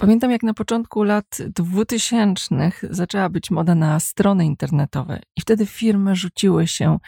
[0.00, 6.16] Pamiętam, jak na początku lat 2000 zaczęła być moda na strony internetowe, i wtedy firmy
[6.16, 6.98] rzuciły się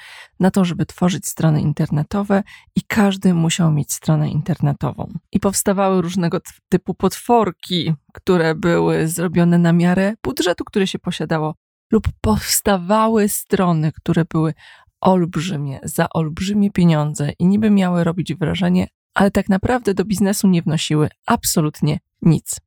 [0.41, 2.43] na to, żeby tworzyć strony internetowe,
[2.77, 5.13] i każdy musiał mieć stronę internetową.
[5.33, 11.55] I powstawały różnego typu potworki, które były zrobione na miarę budżetu, który się posiadało,
[11.93, 14.55] lub powstawały strony, które były
[15.01, 20.63] olbrzymie, za olbrzymie pieniądze i niby miały robić wrażenie, ale tak naprawdę do biznesu nie
[20.63, 22.61] wnosiły absolutnie nic.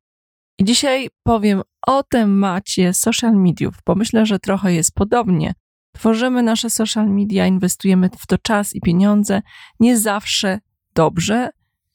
[0.62, 5.54] Dzisiaj powiem o temacie social mediów, bo myślę, że trochę jest podobnie.
[5.96, 9.42] Tworzymy nasze social media, inwestujemy w to czas i pieniądze,
[9.80, 10.60] nie zawsze
[10.96, 11.50] dobrze,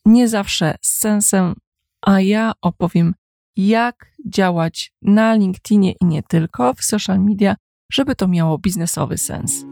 [0.04, 1.54] nie zawsze z sensem,
[2.02, 3.14] a ja opowiem,
[3.56, 7.56] jak działać na LinkedInie i nie tylko w social media,
[7.92, 9.64] żeby to miało biznesowy sens.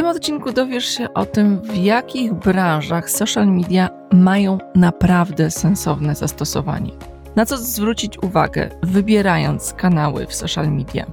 [0.00, 6.92] Tym odcinku dowiesz się o tym, w jakich branżach social media mają naprawdę sensowne zastosowanie.
[7.36, 11.06] Na co zwrócić uwagę, wybierając kanały w social media.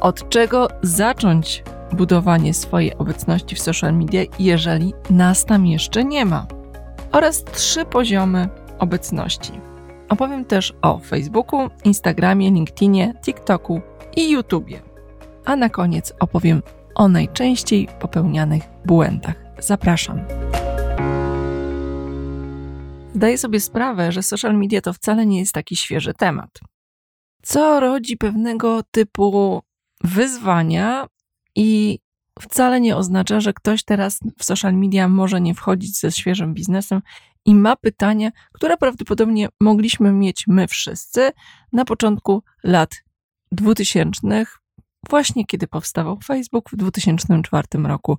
[0.00, 6.46] Od czego zacząć budowanie swojej obecności w social media, jeżeli nas tam jeszcze nie ma.
[7.12, 9.52] Oraz trzy poziomy obecności.
[10.08, 13.80] Opowiem też o Facebooku, Instagramie, LinkedInie, TikToku
[14.16, 14.80] i YouTubie.
[15.44, 16.62] A na koniec opowiem
[16.96, 19.34] o najczęściej popełnianych błędach.
[19.58, 20.20] Zapraszam.
[23.14, 26.60] Zdaję sobie sprawę, że social media to wcale nie jest taki świeży temat.
[27.42, 29.62] Co rodzi pewnego typu
[30.04, 31.06] wyzwania
[31.54, 31.98] i
[32.40, 37.02] wcale nie oznacza, że ktoś teraz w social media może nie wchodzić ze świeżym biznesem
[37.44, 41.30] i ma pytania, które prawdopodobnie mogliśmy mieć my wszyscy
[41.72, 42.90] na początku lat
[43.52, 44.44] 2000,
[45.10, 48.18] właśnie kiedy powstawał Facebook w 2004 roku.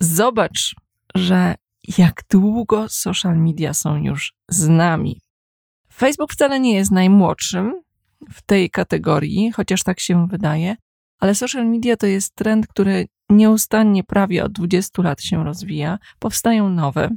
[0.00, 0.74] Zobacz,
[1.14, 1.54] że
[1.98, 5.20] jak długo social media są już z nami.
[5.92, 7.80] Facebook wcale nie jest najmłodszym
[8.30, 10.76] w tej kategorii, chociaż tak się wydaje,
[11.18, 15.98] ale social media to jest trend, który nieustannie prawie od 20 lat się rozwija.
[16.18, 17.10] Powstają nowe,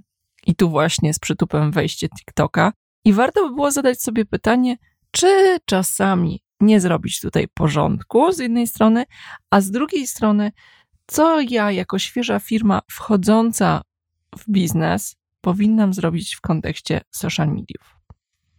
[0.47, 2.73] i tu właśnie z przytupem wejście TikToka.
[3.05, 4.77] I warto by było zadać sobie pytanie,
[5.11, 9.05] czy czasami nie zrobić tutaj porządku z jednej strony,
[9.49, 10.51] a z drugiej strony,
[11.07, 13.81] co ja jako świeża firma wchodząca
[14.37, 17.97] w biznes powinnam zrobić w kontekście social mediów.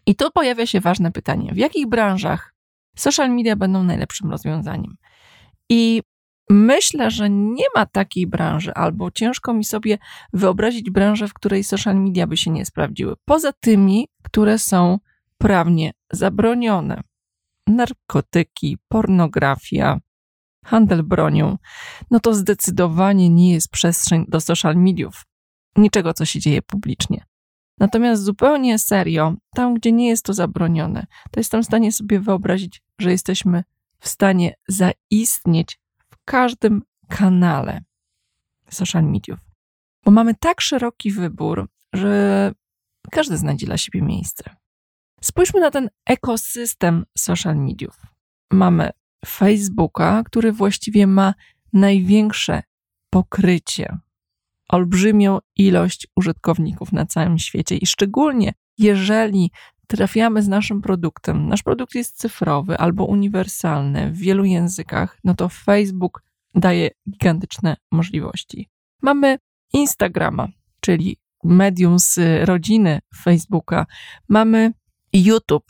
[0.06, 2.54] I tu pojawia się ważne pytanie: w jakich branżach
[2.96, 4.96] social media będą najlepszym rozwiązaniem?
[5.68, 6.02] I
[6.50, 9.98] myślę, że nie ma takiej branży, albo ciężko mi sobie
[10.32, 14.98] wyobrazić branżę, w której social media by się nie sprawdziły, poza tymi, które są
[15.38, 17.02] prawnie zabronione
[17.66, 20.00] narkotyki, pornografia,
[20.64, 21.58] handel bronią,
[22.10, 25.26] no to zdecydowanie nie jest przestrzeń do social mediów,
[25.76, 27.26] niczego, co się dzieje publicznie.
[27.78, 32.82] Natomiast zupełnie serio, tam gdzie nie jest to zabronione, to jestem w stanie sobie wyobrazić,
[33.00, 33.64] że jesteśmy
[33.98, 35.80] w stanie zaistnieć
[36.10, 37.82] w każdym kanale
[38.70, 39.38] social mediów.
[40.04, 42.52] Bo mamy tak szeroki wybór, że
[43.10, 44.56] każdy znajdzie dla siebie miejsce.
[45.24, 47.96] Spójrzmy na ten ekosystem social mediów.
[48.52, 48.90] Mamy
[49.26, 51.34] Facebooka, który właściwie ma
[51.72, 52.62] największe
[53.10, 53.98] pokrycie,
[54.68, 59.50] olbrzymią ilość użytkowników na całym świecie i szczególnie jeżeli
[59.86, 65.48] trafiamy z naszym produktem, nasz produkt jest cyfrowy albo uniwersalny w wielu językach, no to
[65.48, 66.22] Facebook
[66.54, 68.68] daje gigantyczne możliwości.
[69.02, 69.38] Mamy
[69.72, 70.48] Instagrama,
[70.80, 72.18] czyli medium z
[72.48, 73.86] rodziny Facebooka.
[74.28, 74.72] Mamy
[75.14, 75.66] YouTube,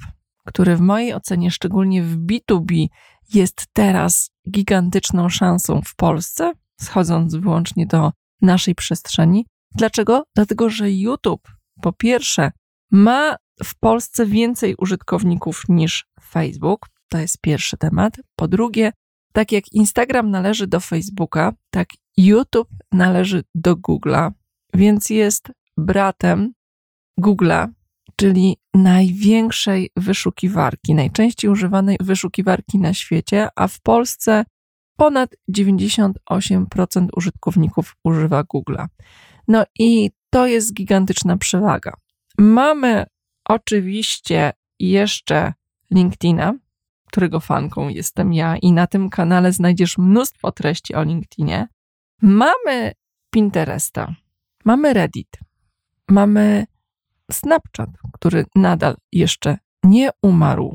[0.47, 2.87] który w mojej ocenie, szczególnie w B2B,
[3.35, 8.13] jest teraz gigantyczną szansą w Polsce, schodząc wyłącznie do
[8.43, 9.47] naszej przestrzeni.
[9.75, 10.25] Dlaczego?
[10.35, 11.49] Dlatego, że YouTube
[11.83, 12.53] po pierwsze
[12.91, 16.89] ma w Polsce więcej użytkowników niż Facebook.
[17.09, 18.17] To jest pierwszy temat.
[18.37, 18.93] Po drugie,
[19.33, 24.31] tak jak Instagram należy do Facebooka, tak YouTube należy do Google'a,
[24.75, 26.53] więc jest bratem
[27.21, 27.69] Google'a
[28.17, 34.45] czyli największej wyszukiwarki, najczęściej używanej wyszukiwarki na świecie, a w Polsce
[34.97, 36.13] ponad 98%
[37.17, 38.87] użytkowników używa Google'a.
[39.49, 41.93] No i to jest gigantyczna przewaga.
[42.39, 43.07] Mamy
[43.49, 45.53] oczywiście jeszcze
[45.91, 46.55] LinkedIna,
[47.07, 51.69] którego fanką jestem ja, i na tym kanale znajdziesz mnóstwo treści o LinkedInie.
[52.23, 52.93] Mamy
[53.31, 54.15] Pinteresta,
[54.65, 55.39] mamy Reddit,
[56.09, 56.67] mamy
[57.33, 60.75] Snapchat, który nadal jeszcze nie umarł.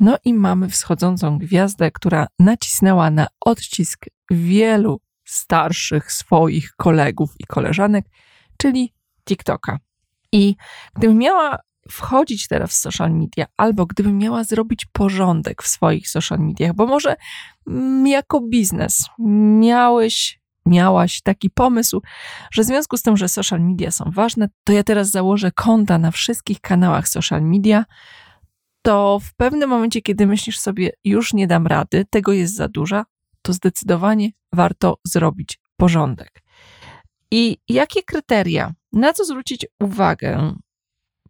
[0.00, 8.04] No i mamy wschodzącą gwiazdę, która nacisnęła na odcisk wielu starszych swoich kolegów i koleżanek,
[8.58, 8.92] czyli
[9.24, 9.78] TikToka.
[10.32, 10.56] I
[10.94, 11.58] gdybym miała
[11.90, 16.86] wchodzić teraz w social media, albo gdybym miała zrobić porządek w swoich social mediach, bo
[16.86, 17.16] może
[17.66, 19.06] mm, jako biznes
[19.60, 22.02] miałeś, miałaś taki pomysł,
[22.52, 25.98] że w związku z tym, że social media są ważne, to ja teraz założę konta
[25.98, 27.84] na wszystkich kanałach social media,
[28.82, 33.02] to w pewnym momencie, kiedy myślisz sobie, już nie dam rady, tego jest za dużo,
[33.42, 36.42] to zdecydowanie warto zrobić porządek.
[37.30, 40.54] I jakie kryteria, na co zwrócić uwagę,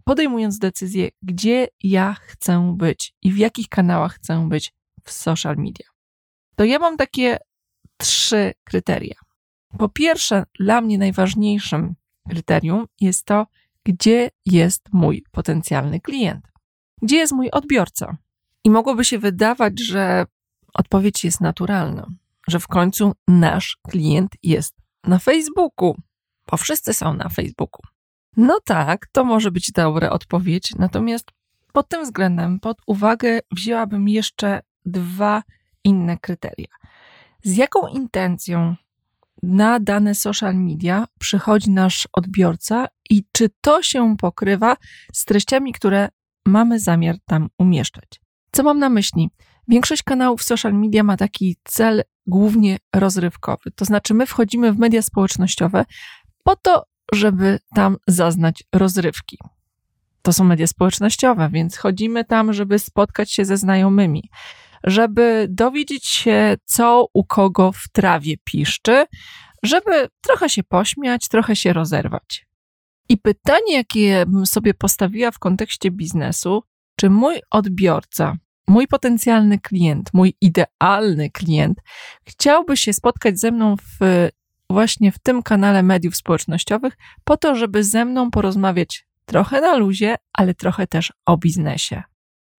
[0.04, 4.72] podejmując decyzję, gdzie ja chcę być i w jakich kanałach chcę być
[5.04, 5.86] w social media?
[6.56, 7.38] To ja mam takie
[7.96, 9.23] trzy kryteria.
[9.78, 11.94] Po pierwsze, dla mnie najważniejszym
[12.28, 13.46] kryterium jest to,
[13.84, 16.48] gdzie jest mój potencjalny klient,
[17.02, 18.16] gdzie jest mój odbiorca.
[18.64, 20.26] I mogłoby się wydawać, że
[20.74, 22.06] odpowiedź jest naturalna,
[22.48, 24.74] że w końcu nasz klient jest
[25.04, 25.96] na Facebooku,
[26.50, 27.82] bo wszyscy są na Facebooku.
[28.36, 31.30] No tak, to może być dobra odpowiedź, natomiast
[31.72, 35.42] pod tym względem pod uwagę wzięłabym jeszcze dwa
[35.84, 36.68] inne kryteria.
[37.42, 38.76] Z jaką intencją
[39.44, 44.76] na dane social media przychodzi nasz odbiorca i czy to się pokrywa
[45.12, 46.08] z treściami, które
[46.46, 48.20] mamy zamiar tam umieszczać?
[48.52, 49.30] Co mam na myśli?
[49.68, 53.70] Większość kanałów social media ma taki cel głównie rozrywkowy.
[53.74, 55.84] To znaczy, my wchodzimy w media społecznościowe
[56.44, 59.38] po to, żeby tam zaznać rozrywki.
[60.22, 64.22] To są media społecznościowe, więc chodzimy tam, żeby spotkać się ze znajomymi,
[64.84, 69.04] żeby dowiedzieć się, co u kogo w trawie piszczy,
[69.62, 72.46] żeby trochę się pośmiać, trochę się rozerwać.
[73.08, 76.62] I pytanie, jakie bym sobie postawiła w kontekście biznesu,
[76.96, 78.36] czy mój odbiorca
[78.66, 81.78] mój potencjalny klient, mój idealny klient
[82.24, 84.28] chciałby się spotkać ze mną w,
[84.70, 90.16] właśnie w tym kanale mediów społecznościowych, po to, żeby ze mną porozmawiać trochę na luzie,
[90.32, 92.02] ale trochę też o biznesie.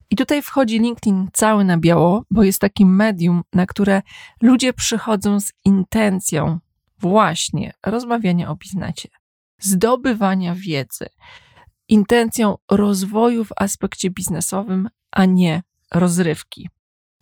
[0.10, 4.02] I tutaj wchodzi LinkedIn cały na biało, bo jest takim medium, na które
[4.42, 6.60] ludzie przychodzą z intencją
[7.00, 9.10] właśnie rozmawiania o biznesie,
[9.60, 11.06] zdobywania wiedzy,
[11.88, 15.64] intencją rozwoju w aspekcie biznesowym, a nie
[15.94, 16.70] rozrywki.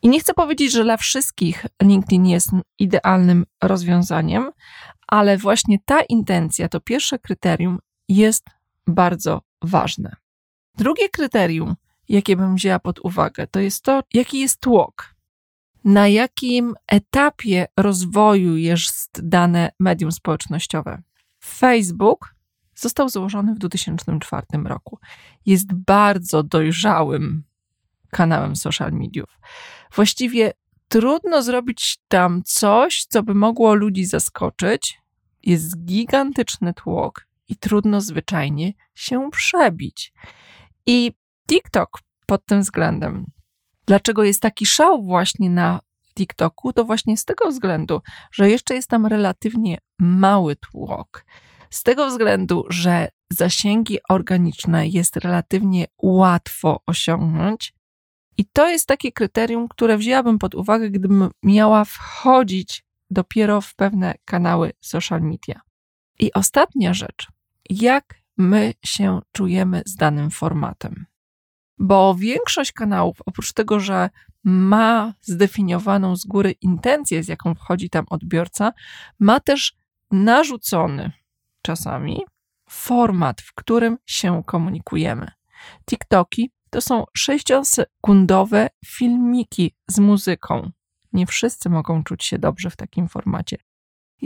[0.02, 4.52] I nie chcę powiedzieć, że dla wszystkich LinkedIn jest idealnym rozwiązaniem,
[5.08, 7.80] ale właśnie ta intencja, to pierwsze kryterium,
[8.10, 8.46] jest
[8.88, 10.16] bardzo ważne.
[10.78, 11.76] Drugie kryterium,
[12.10, 15.16] jakie bym wzięła pod uwagę, to jest to, jaki jest tłok.
[15.84, 21.02] Na jakim etapie rozwoju jest dane medium społecznościowe.
[21.44, 22.36] Facebook
[22.76, 25.00] został założony w 2004 roku.
[25.46, 27.44] Jest bardzo dojrzałym
[28.12, 29.40] kanałem social mediów.
[29.96, 30.54] Właściwie
[30.88, 35.02] trudno zrobić tam coś, co by mogło ludzi zaskoczyć.
[35.44, 40.14] Jest gigantyczny tłok i trudno zwyczajnie się przebić.
[40.86, 41.12] I
[41.50, 43.26] TikTok pod tym względem.
[43.86, 45.80] Dlaczego jest taki szał właśnie na
[46.16, 46.74] TikToku?
[46.74, 48.02] To właśnie z tego względu,
[48.32, 51.26] że jeszcze jest tam relatywnie mały tłok.
[51.70, 57.74] Z tego względu, że zasięgi organiczne jest relatywnie łatwo osiągnąć,
[58.38, 64.16] i to jest takie kryterium, które wzięłabym pod uwagę, gdybym miała wchodzić dopiero w pewne
[64.26, 65.62] kanały social media.
[66.20, 67.28] I ostatnia rzecz,
[67.70, 71.06] jak my się czujemy z danym formatem.
[71.84, 74.10] Bo większość kanałów, oprócz tego, że
[74.44, 78.74] ma zdefiniowaną z góry intencję, z jaką wchodzi tam odbiorca,
[79.20, 79.74] ma też
[80.12, 81.12] narzucony
[81.62, 82.22] czasami
[82.70, 85.32] format, w którym się komunikujemy.
[85.86, 90.72] TikToki to są sześciosekundowe filmiki z muzyką.
[91.14, 93.58] Nie wszyscy mogą czuć się dobrze w takim formacie.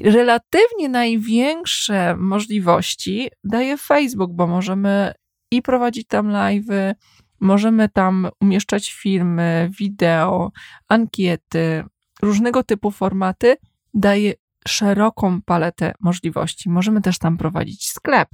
[0.04, 5.14] Relatywnie największe możliwości daje Facebook, bo możemy
[5.52, 6.94] i prowadzić tam live'y,
[7.40, 10.52] możemy tam umieszczać filmy, wideo,
[10.88, 11.84] ankiety,
[12.22, 13.58] różnego typu formaty.
[13.94, 14.34] Daje
[14.68, 16.70] szeroką paletę możliwości.
[16.70, 18.30] Możemy też tam prowadzić sklep.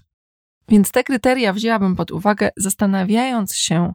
[0.69, 3.93] Więc te kryteria wzięłabym pod uwagę, zastanawiając się,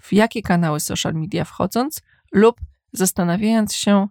[0.00, 2.00] w jakie kanały social media wchodząc,
[2.32, 2.60] lub
[2.92, 4.08] zastanawiając się,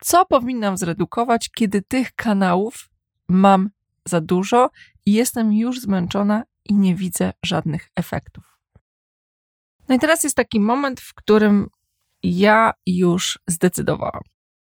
[0.00, 2.90] co powinnam zredukować, kiedy tych kanałów
[3.28, 3.70] mam
[4.04, 4.70] za dużo
[5.06, 8.57] i jestem już zmęczona i nie widzę żadnych efektów.
[9.88, 11.66] No i teraz jest taki moment, w którym
[12.22, 14.22] ja już zdecydowałam.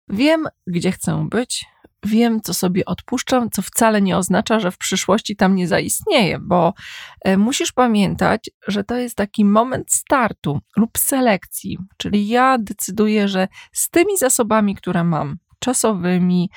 [0.10, 1.66] Wiem, gdzie chcę być,
[2.06, 6.74] wiem, co sobie odpuszczam, co wcale nie oznacza, że w przyszłości tam nie zaistnieje, bo
[7.22, 13.48] e, musisz pamiętać, że to jest taki moment startu lub selekcji, czyli ja decyduję, że
[13.72, 16.50] z tymi zasobami, które mam, czasowymi,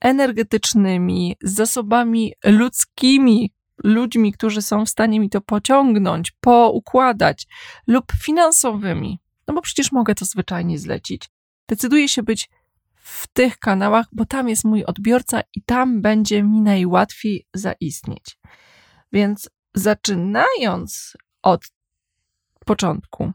[0.00, 3.52] energetycznymi, z zasobami ludzkimi,
[3.84, 7.46] ludźmi, którzy są w stanie mi to pociągnąć, poukładać,
[7.86, 11.30] lub finansowymi, no bo przecież mogę to zwyczajnie zlecić.
[11.68, 12.50] Decyduję się być
[12.94, 18.38] w tych kanałach, bo tam jest mój odbiorca i tam będzie mi najłatwiej zaistnieć.
[19.12, 21.62] Więc zaczynając od
[22.64, 23.32] początku,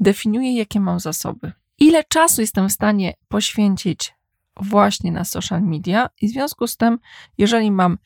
[0.00, 1.52] definiuję, jakie mam zasoby.
[1.78, 4.14] Ile czasu jestem w stanie poświęcić
[4.56, 6.98] właśnie na social media, i w związku z tym,
[7.38, 7.98] jeżeli mam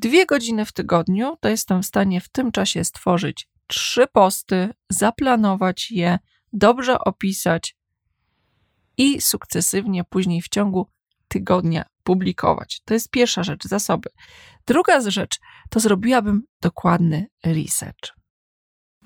[0.00, 5.90] dwie godziny w tygodniu, to jestem w stanie w tym czasie stworzyć trzy posty, zaplanować
[5.90, 6.18] je,
[6.52, 7.76] dobrze opisać
[8.96, 10.86] i sukcesywnie później w ciągu
[11.28, 12.80] tygodnia publikować.
[12.84, 14.10] To jest pierwsza rzecz, zasoby.
[14.66, 15.38] Druga rzecz
[15.70, 18.16] to zrobiłabym dokładny research.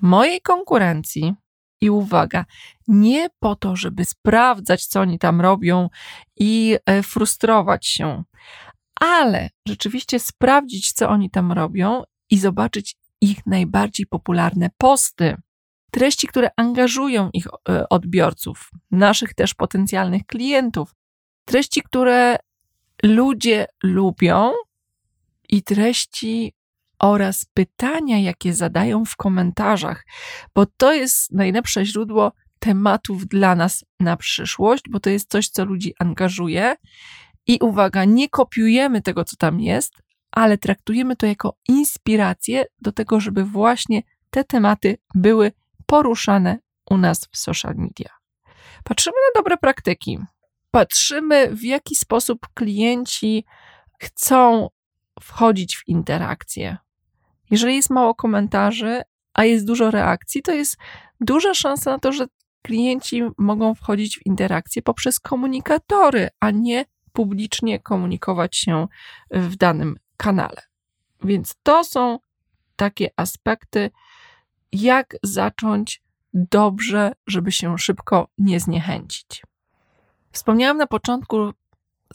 [0.01, 1.33] Mojej konkurencji
[1.81, 2.45] i uwaga,
[2.87, 5.89] nie po to, żeby sprawdzać, co oni tam robią
[6.35, 8.23] i e, frustrować się,
[8.99, 15.35] ale rzeczywiście sprawdzić, co oni tam robią i zobaczyć ich najbardziej popularne posty.
[15.91, 20.95] Treści, które angażują ich e, odbiorców, naszych też potencjalnych klientów.
[21.45, 22.37] Treści, które
[23.03, 24.51] ludzie lubią
[25.49, 26.53] i treści
[26.99, 30.05] oraz pytania, jakie zadają w komentarzach,
[30.55, 35.65] bo to jest najlepsze źródło tematów dla nas na przyszłość, bo to jest coś, co
[35.65, 36.75] ludzi angażuje.
[37.47, 39.93] I uwaga, nie kopiujemy tego, co tam jest,
[40.31, 45.51] ale traktujemy to jako inspirację do tego, żeby właśnie te tematy były
[45.85, 46.59] poruszane
[46.89, 48.09] u nas w social media.
[48.83, 50.19] Patrzymy na dobre praktyki.
[50.71, 53.45] Patrzymy, w jaki sposób klienci
[53.99, 54.69] chcą
[55.21, 56.77] wchodzić w interakcję.
[57.51, 59.01] Jeżeli jest mało komentarzy,
[59.33, 60.77] a jest dużo reakcji, to jest
[61.21, 62.25] duża szansa na to, że
[62.61, 66.85] klienci mogą wchodzić w interakcję poprzez komunikatory, a nie
[67.15, 68.87] publicznie komunikować się
[69.31, 70.61] w danym kanale.
[71.23, 72.19] Więc to są
[72.75, 73.91] takie aspekty,
[74.71, 76.01] jak zacząć
[76.33, 79.43] dobrze, żeby się szybko nie zniechęcić.
[80.31, 81.53] Wspomniałam na początku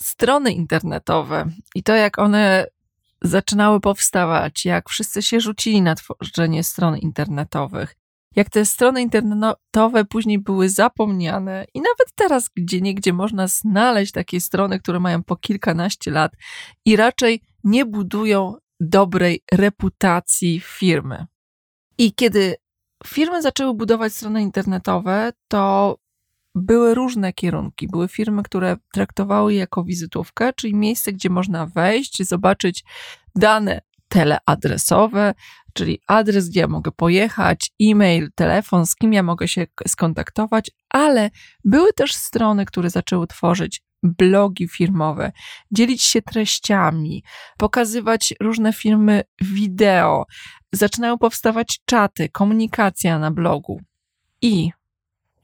[0.00, 2.66] strony internetowe i to, jak one
[3.22, 7.96] zaczynały powstawać, jak wszyscy się rzucili na tworzenie stron internetowych,
[8.36, 14.40] jak te strony internetowe później były zapomniane i nawet teraz gdzie niegdzie można znaleźć takie
[14.40, 16.32] strony, które mają po kilkanaście lat
[16.84, 21.26] i raczej nie budują dobrej reputacji firmy.
[21.98, 22.54] I kiedy
[23.06, 25.96] firmy zaczęły budować strony internetowe, to
[26.54, 27.88] były różne kierunki.
[27.88, 32.84] Były firmy, które traktowały je jako wizytówkę, czyli miejsce, gdzie można wejść, zobaczyć
[33.34, 35.34] dane teleadresowe,
[35.72, 41.30] czyli adres, gdzie ja mogę pojechać, e-mail, telefon, z kim ja mogę się skontaktować, ale
[41.64, 45.32] były też strony, które zaczęły tworzyć blogi firmowe,
[45.70, 47.24] dzielić się treściami,
[47.58, 50.24] pokazywać różne filmy wideo.
[50.72, 53.80] Zaczynają powstawać czaty, komunikacja na blogu.
[54.42, 54.70] I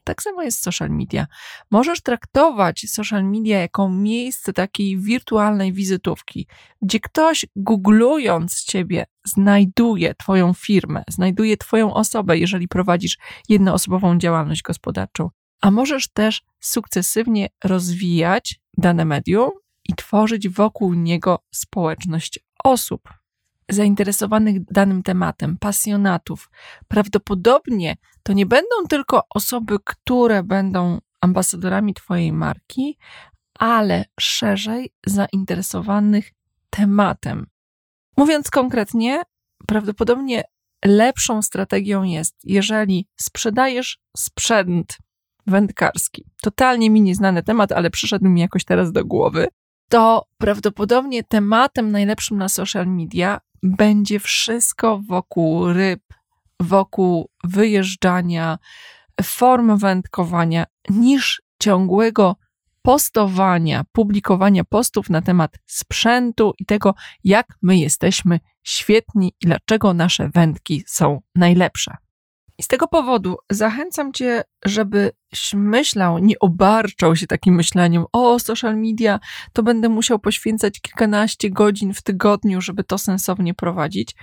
[0.07, 1.27] tak samo jest social media.
[1.71, 6.47] Możesz traktować social media jako miejsce takiej wirtualnej wizytówki,
[6.81, 13.17] gdzie ktoś googlując ciebie znajduje twoją firmę, znajduje twoją osobę, jeżeli prowadzisz
[13.49, 15.29] jednoosobową działalność gospodarczą.
[15.61, 19.51] A możesz też sukcesywnie rozwijać dane medium
[19.89, 23.09] i tworzyć wokół niego społeczność osób
[23.69, 26.49] zainteresowanych danym tematem, pasjonatów.
[26.87, 32.97] Prawdopodobnie to nie będą tylko osoby, które będą ambasadorami Twojej marki,
[33.59, 36.31] ale szerzej zainteresowanych
[36.69, 37.47] tematem.
[38.17, 39.21] Mówiąc konkretnie,
[39.67, 40.43] prawdopodobnie
[40.85, 44.97] lepszą strategią jest, jeżeli sprzedajesz sprzęt
[45.47, 46.25] wędkarski.
[46.41, 49.47] Totalnie mi nieznany temat, ale przyszedł mi jakoś teraz do głowy.
[49.89, 56.01] To prawdopodobnie tematem najlepszym na social media będzie wszystko wokół ryb,
[56.59, 58.57] wokół wyjeżdżania,
[59.23, 62.35] form wędkowania, niż ciągłego
[62.81, 70.29] postowania, publikowania postów na temat sprzętu i tego, jak my jesteśmy świetni i dlaczego nasze
[70.29, 71.97] wędki są najlepsze.
[72.59, 78.77] I z tego powodu zachęcam Cię, żebyś myślał, nie obarczał się takim myśleniem, o social
[78.77, 79.19] media,
[79.53, 84.15] to będę musiał poświęcać kilkanaście godzin w tygodniu, żeby to sensownie prowadzić.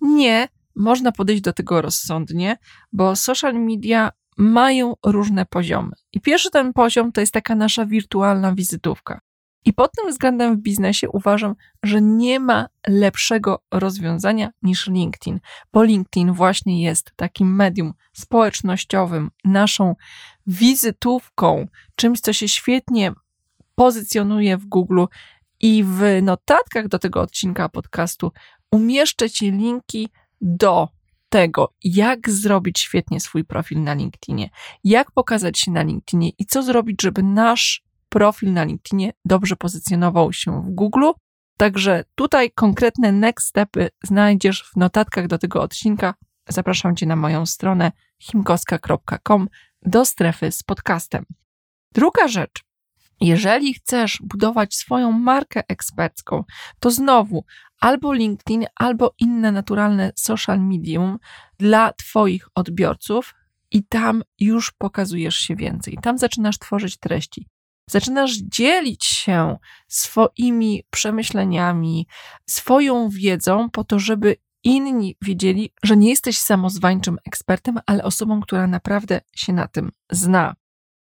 [0.00, 2.56] Nie, można podejść do tego rozsądnie,
[2.92, 5.92] bo social media mają różne poziomy.
[6.12, 9.20] I pierwszy ten poziom to jest taka nasza wirtualna wizytówka.
[9.68, 15.40] I pod tym względem w biznesie uważam, że nie ma lepszego rozwiązania niż LinkedIn,
[15.72, 19.94] bo LinkedIn właśnie jest takim medium społecznościowym, naszą
[20.46, 23.12] wizytówką, czymś, co się świetnie
[23.74, 25.04] pozycjonuje w Google.
[25.60, 28.32] I w notatkach do tego odcinka podcastu
[28.70, 30.08] umieszczę Ci linki
[30.40, 30.88] do
[31.28, 34.50] tego, jak zrobić świetnie swój profil na LinkedInie,
[34.84, 40.32] jak pokazać się na LinkedInie i co zrobić, żeby nasz profil na LinkedInie dobrze pozycjonował
[40.32, 41.10] się w Google.
[41.56, 46.14] Także tutaj konkretne next stepy znajdziesz w notatkach do tego odcinka.
[46.48, 49.48] Zapraszam Cię na moją stronę himkoska.com
[49.82, 51.24] do strefy z podcastem.
[51.94, 52.64] Druga rzecz,
[53.20, 56.44] jeżeli chcesz budować swoją markę ekspercką,
[56.80, 57.44] to znowu
[57.80, 61.18] albo LinkedIn, albo inne naturalne social medium
[61.58, 63.34] dla Twoich odbiorców,
[63.70, 65.98] i tam już pokazujesz się więcej.
[66.02, 67.46] Tam zaczynasz tworzyć treści.
[67.88, 69.56] Zaczynasz dzielić się
[69.88, 72.06] swoimi przemyśleniami,
[72.46, 78.66] swoją wiedzą, po to, żeby inni wiedzieli, że nie jesteś samozwańczym ekspertem, ale osobą, która
[78.66, 80.54] naprawdę się na tym zna.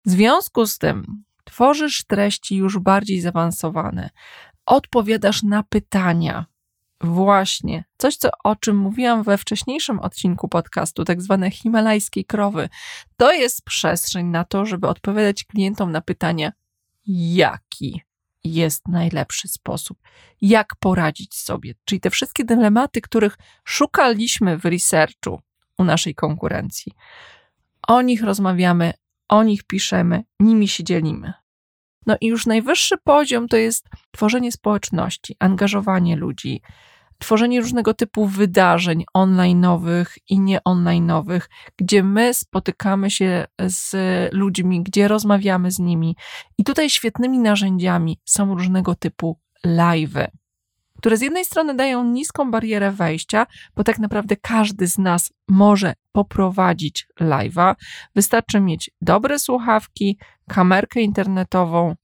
[0.07, 4.11] W związku z tym tworzysz treści już bardziej zaawansowane,
[4.67, 6.47] odpowiadasz na pytania.
[7.01, 12.69] Właśnie, coś, co, o czym mówiłam we wcześniejszym odcinku podcastu, tak zwane himalajskie krowy.
[13.17, 16.53] To jest przestrzeń na to, żeby odpowiadać klientom na pytania,
[17.07, 18.03] jaki
[18.45, 19.99] jest najlepszy sposób,
[20.41, 21.75] jak poradzić sobie.
[21.85, 25.41] Czyli te wszystkie dylematy, których szukaliśmy w researchu
[25.79, 26.93] u naszej konkurencji.
[27.89, 28.93] O nich rozmawiamy,
[29.29, 31.33] o nich piszemy, nimi się dzielimy.
[32.07, 36.63] No i już najwyższy poziom to jest tworzenie społeczności, angażowanie ludzi,
[37.19, 41.41] tworzenie różnego typu wydarzeń online'owych i nieonline'owych,
[41.77, 43.97] gdzie my spotykamy się z
[44.33, 46.17] ludźmi, gdzie rozmawiamy z nimi.
[46.59, 50.27] I tutaj świetnymi narzędziami są różnego typu live'y,
[50.99, 55.95] które z jednej strony dają niską barierę wejścia, bo tak naprawdę każdy z nas może
[56.13, 57.75] poprowadzić live'a.
[58.15, 60.19] Wystarczy mieć dobre słuchawki,
[60.49, 61.95] kamerkę internetową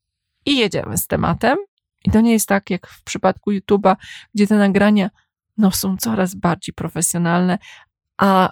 [0.47, 1.59] i jedziemy z tematem.
[2.05, 3.97] I to nie jest tak jak w przypadku YouTube'a,
[4.35, 5.11] gdzie te nagrania
[5.57, 7.59] no, są coraz bardziej profesjonalne,
[8.19, 8.51] a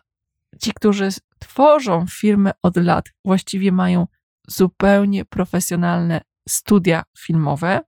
[0.63, 4.07] ci, którzy tworzą firmy od lat, właściwie mają
[4.49, 7.81] zupełnie profesjonalne studia filmowe.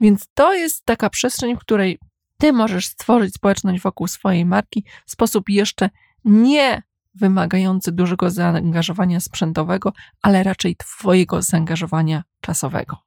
[0.00, 1.98] Więc to jest taka przestrzeń, w której
[2.38, 5.90] ty możesz stworzyć społeczność wokół swojej marki w sposób jeszcze
[6.24, 6.82] nie
[7.14, 13.03] wymagający dużego zaangażowania sprzętowego, ale raczej Twojego zaangażowania czasowego.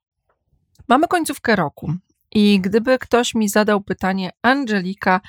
[0.88, 1.94] Mamy końcówkę roku
[2.32, 5.22] i gdyby ktoś mi zadał pytanie, Angelika,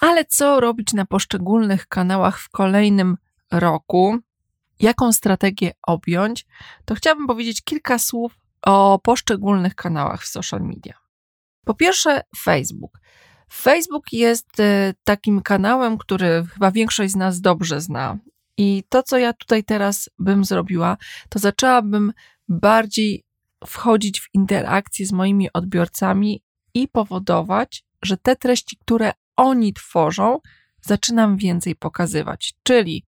[0.00, 3.16] ale co robić na poszczególnych kanałach w kolejnym
[3.52, 4.18] roku,
[4.80, 6.46] jaką strategię objąć,
[6.84, 10.94] to chciałabym powiedzieć kilka słów o poszczególnych kanałach w social media.
[11.64, 13.00] Po pierwsze, Facebook.
[13.52, 18.18] Facebook jest y, takim kanałem, który chyba większość z nas dobrze zna.
[18.56, 20.96] I to, co ja tutaj teraz bym zrobiła,
[21.28, 22.12] to zaczęłabym
[22.48, 23.25] bardziej
[23.66, 26.42] wchodzić w interakcję z moimi odbiorcami
[26.74, 30.40] i powodować, że te treści, które oni tworzą,
[30.80, 32.54] zaczynam więcej pokazywać.
[32.62, 33.04] Czyli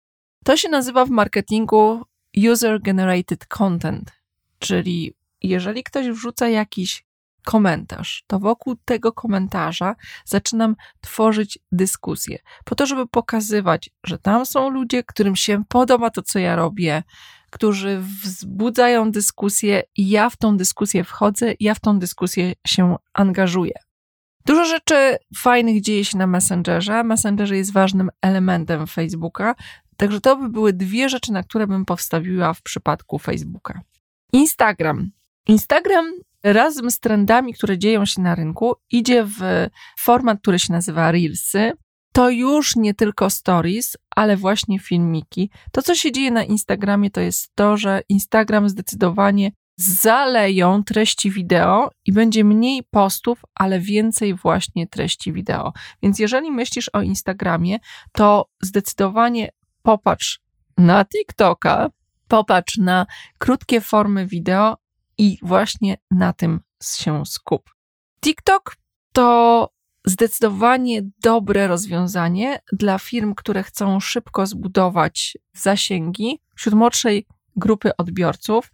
[0.44, 2.02] to się nazywa w marketingu
[2.50, 4.12] user generated content,
[4.58, 7.04] czyli jeżeli ktoś wrzuca jakiś
[7.44, 14.70] komentarz, to wokół tego komentarza zaczynam tworzyć dyskusję, po to, żeby pokazywać, że tam są
[14.70, 17.02] ludzie, którym się podoba to, co ja robię,
[17.52, 23.72] którzy wzbudzają dyskusję i ja w tą dyskusję wchodzę, ja w tą dyskusję się angażuję.
[24.46, 27.04] Dużo rzeczy fajnych dzieje się na Messengerze.
[27.04, 29.54] Messenger jest ważnym elementem Facebooka,
[29.96, 33.80] także to by były dwie rzeczy, na które bym powstawiła w przypadku Facebooka.
[34.32, 35.10] Instagram.
[35.48, 36.12] Instagram
[36.42, 41.72] razem z trendami, które dzieją się na rynku, idzie w format, który się nazywa Reelsy.
[42.12, 45.50] To już nie tylko stories, ale właśnie filmiki.
[45.72, 51.90] To, co się dzieje na Instagramie, to jest to, że Instagram zdecydowanie zaleją treści wideo
[52.06, 55.72] i będzie mniej postów, ale więcej właśnie treści wideo.
[56.02, 57.78] Więc jeżeli myślisz o Instagramie,
[58.12, 59.50] to zdecydowanie
[59.82, 60.40] popatrz
[60.78, 61.90] na TikToka,
[62.28, 63.06] popatrz na
[63.38, 64.76] krótkie formy wideo
[65.18, 66.60] i właśnie na tym
[66.96, 67.70] się skup.
[68.20, 68.76] TikTok
[69.12, 69.68] to
[70.04, 78.70] zdecydowanie dobre rozwiązanie dla firm, które chcą szybko zbudować zasięgi wśród młodszej grupy odbiorców.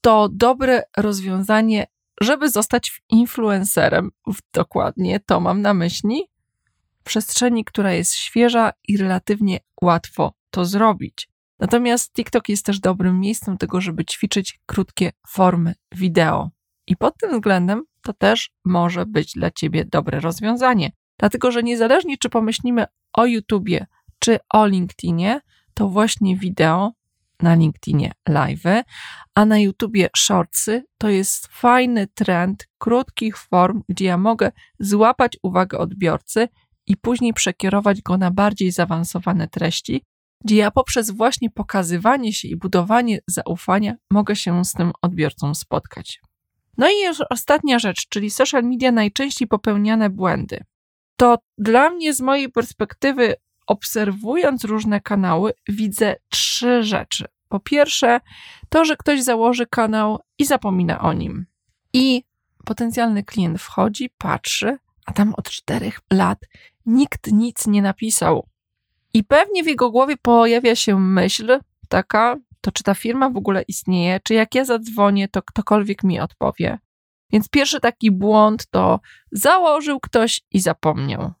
[0.00, 1.86] To dobre rozwiązanie,
[2.20, 4.10] żeby zostać influencerem.
[4.52, 6.22] Dokładnie to mam na myśli.
[7.00, 11.28] W przestrzeni, która jest świeża i relatywnie łatwo to zrobić.
[11.58, 16.50] Natomiast TikTok jest też dobrym miejscem tego, żeby ćwiczyć krótkie formy wideo.
[16.92, 20.92] I pod tym względem to też może być dla Ciebie dobre rozwiązanie.
[21.18, 23.86] Dlatego, że niezależnie czy pomyślimy o YouTubie
[24.18, 25.40] czy o LinkedInie,
[25.74, 26.92] to właśnie wideo
[27.40, 28.84] na LinkedInie live,
[29.34, 35.78] a na YouTubie shortsy to jest fajny trend krótkich form, gdzie ja mogę złapać uwagę
[35.78, 36.48] odbiorcy
[36.86, 40.04] i później przekierować go na bardziej zaawansowane treści,
[40.44, 46.20] gdzie ja poprzez właśnie pokazywanie się i budowanie zaufania mogę się z tym odbiorcą spotkać.
[46.78, 50.64] No i już ostatnia rzecz, czyli social media najczęściej popełniane błędy.
[51.16, 53.34] To dla mnie z mojej perspektywy,
[53.66, 57.24] obserwując różne kanały, widzę trzy rzeczy.
[57.48, 58.20] Po pierwsze,
[58.68, 61.46] to, że ktoś założy kanał i zapomina o nim.
[61.92, 62.22] I
[62.64, 66.38] potencjalny klient wchodzi, patrzy, a tam od czterech lat
[66.86, 68.46] nikt nic nie napisał.
[69.14, 73.62] I pewnie w jego głowie pojawia się myśl taka, to czy ta firma w ogóle
[73.62, 76.78] istnieje, czy jak ja zadzwonię, to ktokolwiek mi odpowie.
[77.32, 79.00] Więc pierwszy taki błąd to
[79.32, 81.32] założył ktoś i zapomniał.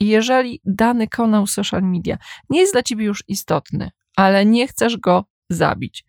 [0.00, 2.18] I jeżeli dany kanał social media
[2.50, 6.04] nie jest dla ciebie już istotny, ale nie chcesz go zabić,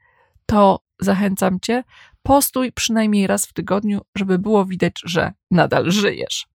[0.46, 1.84] to zachęcam cię,
[2.24, 6.48] postuj przynajmniej raz w tygodniu, żeby było widać, że nadal żyjesz.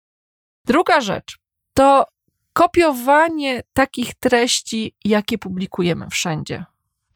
[0.66, 1.40] Druga rzecz
[1.74, 2.06] to
[2.54, 6.66] kopiowanie takich treści, jakie publikujemy wszędzie.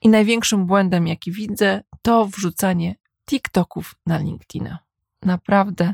[0.05, 2.95] I największym błędem, jaki widzę, to wrzucanie
[3.29, 4.79] TikToków na LinkedIna.
[5.21, 5.93] Naprawdę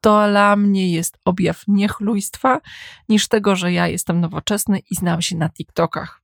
[0.00, 2.60] to dla mnie jest objaw niechlujstwa,
[3.08, 6.22] niż tego, że ja jestem nowoczesny i znam się na TikTokach.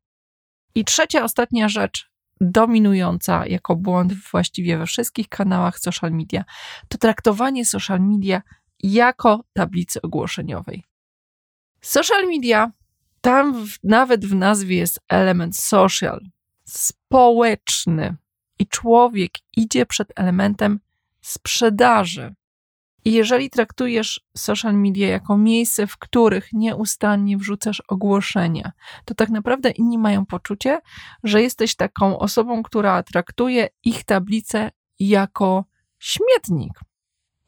[0.74, 2.10] I trzecia, ostatnia rzecz,
[2.40, 6.44] dominująca jako błąd właściwie we wszystkich kanałach social media,
[6.88, 8.42] to traktowanie social media
[8.82, 10.84] jako tablicy ogłoszeniowej.
[11.80, 12.72] Social media,
[13.20, 16.20] tam w, nawet w nazwie jest element social,
[16.76, 18.16] społeczny
[18.58, 20.80] i człowiek idzie przed elementem
[21.20, 22.34] sprzedaży.
[23.04, 28.72] I jeżeli traktujesz social media jako miejsce, w których nieustannie wrzucasz ogłoszenia,
[29.04, 30.80] to tak naprawdę inni mają poczucie,
[31.24, 35.64] że jesteś taką osobą, która traktuje ich tablicę jako
[35.98, 36.72] śmietnik.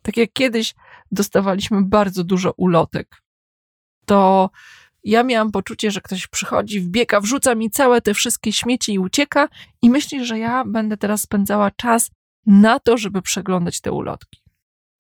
[0.02, 0.74] Tak jak kiedyś
[1.10, 3.22] dostawaliśmy bardzo dużo ulotek,
[4.06, 4.50] to
[5.06, 9.48] ja miałam poczucie, że ktoś przychodzi, wbiega, wrzuca mi całe te wszystkie śmieci i ucieka,
[9.82, 12.10] i myśli, że ja będę teraz spędzała czas
[12.46, 14.42] na to, żeby przeglądać te ulotki.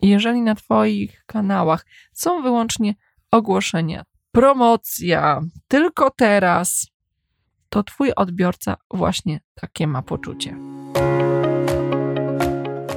[0.02, 2.94] Jeżeli na Twoich kanałach są wyłącznie
[3.30, 6.86] ogłoszenia, promocja, tylko teraz,
[7.68, 10.56] to Twój odbiorca właśnie takie ma poczucie.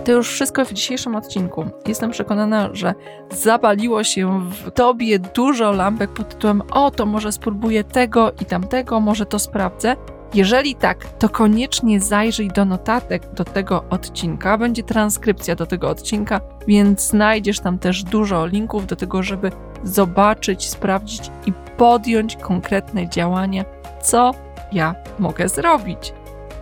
[0.09, 1.65] To już wszystko w dzisiejszym odcinku.
[1.87, 2.93] Jestem przekonana, że
[3.31, 8.99] zapaliło się w tobie dużo lampek pod tytułem: O, to może spróbuję tego i tamtego,
[8.99, 9.95] może to sprawdzę.
[10.33, 14.57] Jeżeli tak, to koniecznie zajrzyj do notatek do tego odcinka.
[14.57, 19.51] Będzie transkrypcja do tego odcinka, więc znajdziesz tam też dużo linków do tego, żeby
[19.83, 23.65] zobaczyć, sprawdzić i podjąć konkretne działania,
[24.01, 24.31] co
[24.71, 26.13] ja mogę zrobić.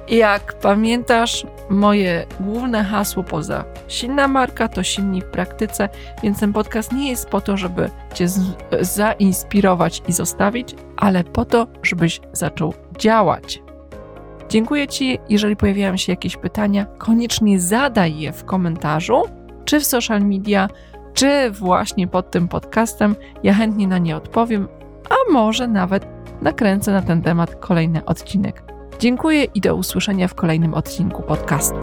[0.09, 5.89] Jak pamiętasz, moje główne hasło poza silna marka to silni w praktyce,
[6.23, 8.27] więc ten podcast nie jest po to, żeby Cię
[8.81, 13.61] zainspirować i zostawić, ale po to, żebyś zaczął działać.
[14.49, 15.19] Dziękuję Ci.
[15.29, 19.23] Jeżeli pojawiają się jakieś pytania, koniecznie zadaj je w komentarzu,
[19.65, 20.67] czy w social media,
[21.13, 23.15] czy właśnie pod tym podcastem.
[23.43, 24.67] Ja chętnie na nie odpowiem,
[25.09, 26.07] a może nawet
[26.41, 28.76] nakręcę na ten temat kolejny odcinek.
[28.99, 31.79] Dziękuję i do usłyszenia w kolejnym odcinku podcastu.